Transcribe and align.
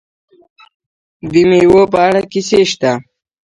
د 1.31 1.33
میوو 1.49 1.83
په 1.91 1.97
اړه 2.07 2.21
کیسې 2.31 2.59
شته. 2.71 2.91